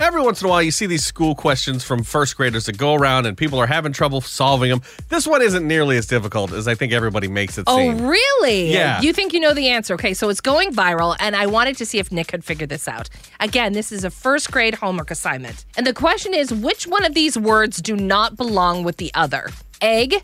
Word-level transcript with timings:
Every 0.00 0.22
once 0.22 0.40
in 0.40 0.46
a 0.46 0.50
while, 0.50 0.62
you 0.62 0.70
see 0.70 0.86
these 0.86 1.04
school 1.04 1.34
questions 1.34 1.82
from 1.82 2.04
first 2.04 2.36
graders 2.36 2.66
that 2.66 2.78
go 2.78 2.94
around 2.94 3.26
and 3.26 3.36
people 3.36 3.58
are 3.58 3.66
having 3.66 3.92
trouble 3.92 4.20
solving 4.20 4.70
them. 4.70 4.80
This 5.08 5.26
one 5.26 5.42
isn't 5.42 5.66
nearly 5.66 5.96
as 5.96 6.06
difficult 6.06 6.52
as 6.52 6.68
I 6.68 6.76
think 6.76 6.92
everybody 6.92 7.26
makes 7.26 7.58
it 7.58 7.68
seem. 7.68 7.94
Oh, 7.94 7.96
seem. 7.96 8.06
really? 8.06 8.72
Yeah. 8.72 9.00
You 9.00 9.12
think 9.12 9.32
you 9.32 9.40
know 9.40 9.54
the 9.54 9.68
answer. 9.68 9.94
Okay, 9.94 10.14
so 10.14 10.28
it's 10.28 10.40
going 10.40 10.72
viral, 10.72 11.16
and 11.18 11.34
I 11.34 11.46
wanted 11.46 11.76
to 11.78 11.84
see 11.84 11.98
if 11.98 12.12
Nick 12.12 12.28
could 12.28 12.44
figure 12.44 12.66
this 12.66 12.86
out. 12.86 13.10
Again, 13.40 13.72
this 13.72 13.90
is 13.90 14.04
a 14.04 14.10
first 14.10 14.52
grade 14.52 14.76
homework 14.76 15.10
assignment. 15.10 15.64
And 15.76 15.84
the 15.84 15.92
question 15.92 16.32
is 16.32 16.54
which 16.54 16.86
one 16.86 17.04
of 17.04 17.14
these 17.14 17.36
words 17.36 17.82
do 17.82 17.96
not 17.96 18.36
belong 18.36 18.84
with 18.84 18.98
the 18.98 19.10
other? 19.14 19.50
Egg, 19.82 20.14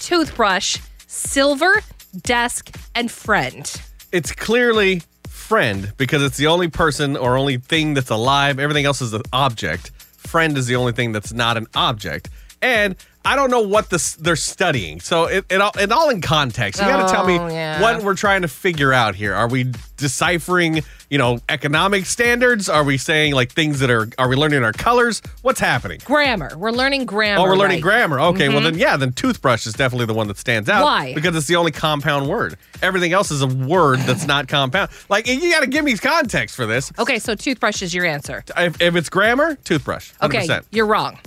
toothbrush, 0.00 0.76
silver, 1.06 1.82
desk, 2.24 2.76
and 2.94 3.10
friend. 3.10 3.80
It's 4.12 4.32
clearly 4.32 5.00
friend 5.54 5.92
because 5.98 6.20
it's 6.20 6.36
the 6.36 6.48
only 6.48 6.66
person 6.66 7.16
or 7.16 7.36
only 7.36 7.58
thing 7.58 7.94
that's 7.94 8.10
alive. 8.10 8.58
Everything 8.58 8.86
else 8.86 9.00
is 9.00 9.12
an 9.12 9.22
object. 9.32 9.90
Friend 10.16 10.58
is 10.58 10.66
the 10.66 10.74
only 10.74 10.90
thing 10.90 11.12
that's 11.12 11.32
not 11.32 11.56
an 11.56 11.68
object. 11.76 12.28
And 12.60 12.96
I 13.24 13.36
don't 13.36 13.50
know 13.50 13.62
what 13.62 13.88
this 13.88 14.14
they're 14.16 14.36
studying. 14.36 15.00
So 15.00 15.24
it, 15.24 15.46
it 15.48 15.60
all 15.60 15.72
it 15.78 15.90
all 15.90 16.10
in 16.10 16.20
context. 16.20 16.80
You 16.80 16.86
got 16.86 17.06
to 17.06 17.12
tell 17.12 17.26
me 17.26 17.38
Oh, 17.38 17.48
yeah. 17.48 17.80
what 17.80 18.02
we're 18.02 18.14
trying 18.14 18.42
to 18.42 18.48
figure 18.48 18.92
out 18.92 19.14
here. 19.14 19.34
Are 19.34 19.48
we 19.48 19.72
deciphering, 19.96 20.82
you 21.08 21.16
know, 21.16 21.38
economic 21.48 22.04
standards? 22.04 22.68
Are 22.68 22.84
we 22.84 22.98
saying 22.98 23.32
like 23.34 23.52
things 23.52 23.80
that 23.80 23.90
are 23.90 24.08
are 24.18 24.28
we 24.28 24.36
learning 24.36 24.62
our 24.62 24.72
colors? 24.72 25.22
What's 25.42 25.60
happening? 25.60 26.00
Grammar. 26.04 26.50
We're 26.56 26.70
learning 26.70 27.06
grammar. 27.06 27.40
Oh, 27.40 27.44
we're 27.48 27.56
learning 27.56 27.76
right? 27.76 27.82
grammar. 27.82 28.20
Okay, 28.20 28.48
well 28.50 28.60
then, 28.60 28.74
mm-hmm. 28.74 28.82
yeah, 28.82 28.96
then 28.98 29.12
toothbrush 29.12 29.66
is 29.66 29.72
definitely 29.72 30.06
the 30.06 30.14
one 30.14 30.28
that 30.28 30.36
stands 30.36 30.68
out. 30.68 30.84
Why? 30.84 31.14
Because 31.14 31.34
it's 31.34 31.46
the 31.46 31.56
only 31.56 31.72
compound 31.72 32.28
word. 32.28 32.58
Everything 32.82 33.12
else 33.14 33.30
is 33.30 33.40
a 33.40 33.46
word 33.46 34.00
that's 34.00 34.26
not 34.34 34.48
compound. 34.48 34.90
Like 35.08 35.26
you 35.26 35.50
got 35.50 35.60
to 35.60 35.66
give 35.66 35.84
me 35.84 35.96
context 35.96 36.54
for 36.56 36.66
this. 36.66 36.92
Okay, 36.98 37.18
so 37.18 37.34
toothbrush 37.34 37.80
is 37.80 37.94
your 37.94 38.04
answer. 38.04 38.44
If, 38.56 38.82
if 38.82 38.96
it's 38.96 39.08
grammar, 39.08 39.54
toothbrush. 39.64 40.12
100%. 40.20 40.26
Okay, 40.26 40.60
you're 40.72 40.86
wrong. 40.86 41.18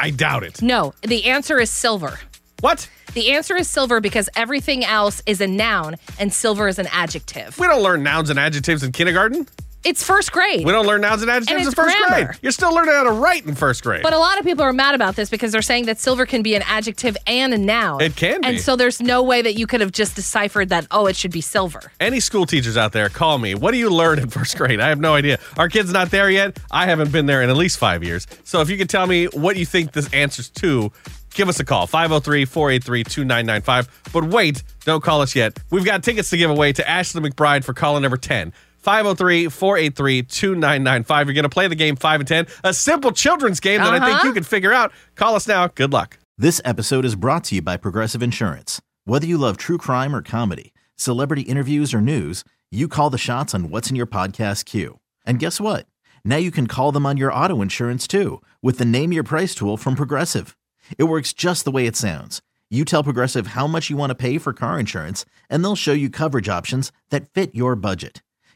I 0.00 0.10
doubt 0.10 0.42
it. 0.44 0.62
No, 0.62 0.94
the 1.02 1.26
answer 1.26 1.60
is 1.60 1.70
silver. 1.70 2.18
What? 2.60 2.88
The 3.14 3.32
answer 3.32 3.56
is 3.56 3.68
silver 3.68 4.00
because 4.00 4.28
everything 4.34 4.84
else 4.84 5.22
is 5.26 5.40
a 5.40 5.46
noun 5.46 5.96
and 6.18 6.32
silver 6.32 6.66
is 6.68 6.78
an 6.78 6.88
adjective. 6.90 7.58
We 7.58 7.66
don't 7.66 7.82
learn 7.82 8.02
nouns 8.02 8.30
and 8.30 8.38
adjectives 8.38 8.82
in 8.82 8.92
kindergarten. 8.92 9.46
It's 9.84 10.02
first 10.02 10.32
grade. 10.32 10.64
We 10.64 10.72
don't 10.72 10.86
learn 10.86 11.02
nouns 11.02 11.20
and 11.20 11.30
adjectives 11.30 11.60
in 11.60 11.66
it's 11.68 11.74
first 11.74 11.94
grammar. 11.98 12.26
grade. 12.26 12.38
You're 12.40 12.52
still 12.52 12.74
learning 12.74 12.94
how 12.94 13.02
to 13.04 13.10
write 13.10 13.44
in 13.44 13.54
first 13.54 13.82
grade. 13.82 14.02
But 14.02 14.14
a 14.14 14.18
lot 14.18 14.38
of 14.38 14.44
people 14.44 14.64
are 14.64 14.72
mad 14.72 14.94
about 14.94 15.14
this 15.14 15.28
because 15.28 15.52
they're 15.52 15.60
saying 15.60 15.86
that 15.86 16.00
silver 16.00 16.24
can 16.24 16.42
be 16.42 16.54
an 16.54 16.62
adjective 16.62 17.18
and 17.26 17.52
a 17.52 17.58
noun. 17.58 18.00
It 18.00 18.16
can 18.16 18.40
be. 18.40 18.46
And 18.46 18.60
so 18.60 18.76
there's 18.76 19.02
no 19.02 19.22
way 19.22 19.42
that 19.42 19.54
you 19.54 19.66
could 19.66 19.82
have 19.82 19.92
just 19.92 20.16
deciphered 20.16 20.70
that, 20.70 20.86
oh, 20.90 21.06
it 21.06 21.16
should 21.16 21.32
be 21.32 21.42
silver. 21.42 21.92
Any 22.00 22.20
school 22.20 22.46
teachers 22.46 22.78
out 22.78 22.92
there, 22.92 23.10
call 23.10 23.36
me. 23.36 23.54
What 23.54 23.72
do 23.72 23.76
you 23.76 23.90
learn 23.90 24.18
in 24.18 24.30
first 24.30 24.56
grade? 24.56 24.80
I 24.80 24.88
have 24.88 25.00
no 25.00 25.14
idea. 25.14 25.38
Our 25.58 25.68
kid's 25.68 25.92
not 25.92 26.10
there 26.10 26.30
yet. 26.30 26.58
I 26.70 26.86
haven't 26.86 27.12
been 27.12 27.26
there 27.26 27.42
in 27.42 27.50
at 27.50 27.56
least 27.56 27.78
five 27.78 28.02
years. 28.02 28.26
So 28.44 28.62
if 28.62 28.70
you 28.70 28.78
could 28.78 28.88
tell 28.88 29.06
me 29.06 29.26
what 29.26 29.56
you 29.56 29.66
think 29.66 29.92
this 29.92 30.10
answers 30.14 30.48
to, 30.50 30.92
give 31.34 31.50
us 31.50 31.60
a 31.60 31.64
call 31.64 31.86
503 31.86 32.46
483 32.46 33.04
2995. 33.04 34.10
But 34.14 34.24
wait, 34.24 34.62
don't 34.86 35.02
call 35.02 35.20
us 35.20 35.36
yet. 35.36 35.58
We've 35.70 35.84
got 35.84 36.02
tickets 36.02 36.30
to 36.30 36.38
give 36.38 36.50
away 36.50 36.72
to 36.72 36.88
Ashley 36.88 37.20
McBryde 37.20 37.64
for 37.64 37.74
caller 37.74 38.00
number 38.00 38.16
10. 38.16 38.54
503 38.84 39.48
483 39.48 40.22
2995. 40.22 41.26
You're 41.26 41.34
going 41.34 41.42
to 41.44 41.48
play 41.48 41.68
the 41.68 41.74
game 41.74 41.96
5 41.96 42.20
and 42.20 42.28
10, 42.28 42.46
a 42.64 42.74
simple 42.74 43.12
children's 43.12 43.58
game 43.60 43.80
that 43.80 43.94
I 43.94 43.98
think 43.98 44.16
Uh-huh. 44.18 44.28
you 44.28 44.34
can 44.34 44.44
figure 44.44 44.72
out. 44.72 44.92
Call 45.14 45.34
us 45.34 45.48
now. 45.48 45.68
Good 45.68 45.92
luck. 45.92 46.18
This 46.36 46.60
episode 46.64 47.04
is 47.04 47.16
brought 47.16 47.44
to 47.44 47.54
you 47.54 47.62
by 47.62 47.76
Progressive 47.78 48.22
Insurance. 48.22 48.80
Whether 49.04 49.26
you 49.26 49.38
love 49.38 49.56
true 49.56 49.78
crime 49.78 50.14
or 50.14 50.20
comedy, 50.22 50.72
celebrity 50.96 51.42
interviews 51.42 51.94
or 51.94 52.00
news, 52.00 52.44
you 52.70 52.86
call 52.88 53.08
the 53.10 53.18
shots 53.18 53.54
on 53.54 53.70
what's 53.70 53.88
in 53.88 53.96
your 53.96 54.06
podcast 54.06 54.64
queue. 54.66 54.98
And 55.24 55.38
guess 55.38 55.60
what? 55.60 55.86
Now 56.24 56.36
you 56.36 56.50
can 56.50 56.66
call 56.66 56.92
them 56.92 57.06
on 57.06 57.16
your 57.16 57.32
auto 57.32 57.62
insurance 57.62 58.06
too 58.06 58.42
with 58.62 58.78
the 58.78 58.84
Name 58.84 59.12
Your 59.12 59.22
Price 59.24 59.54
tool 59.54 59.76
from 59.76 59.94
Progressive. 59.94 60.56
It 60.98 61.04
works 61.04 61.32
just 61.32 61.64
the 61.64 61.70
way 61.70 61.86
it 61.86 61.96
sounds. 61.96 62.42
You 62.70 62.84
tell 62.84 63.02
Progressive 63.04 63.48
how 63.48 63.66
much 63.66 63.88
you 63.88 63.96
want 63.96 64.10
to 64.10 64.14
pay 64.14 64.36
for 64.38 64.52
car 64.52 64.78
insurance, 64.80 65.24
and 65.48 65.62
they'll 65.62 65.76
show 65.76 65.92
you 65.92 66.10
coverage 66.10 66.48
options 66.48 66.90
that 67.10 67.28
fit 67.28 67.54
your 67.54 67.76
budget. 67.76 68.20